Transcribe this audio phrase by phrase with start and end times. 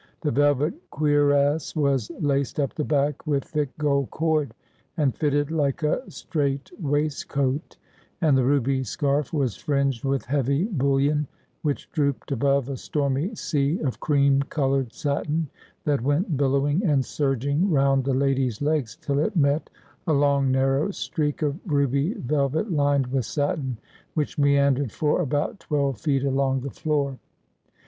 [0.21, 4.55] The velvet cuirass was laced up the back with thick gold cord,
[4.97, 7.77] and fitted like a strait waistcoat;
[8.19, 11.27] and the ruby scarf was fringed with heavy bullion,
[11.61, 15.47] which drooped above a stormy sea of cream coloured satin,
[15.83, 19.69] that went billowing and surging round the lady's legs till it met
[20.07, 23.77] a long narrow streak of ruby velvet lined with satin,
[24.15, 27.19] which meandered for about twelve feet along the floor.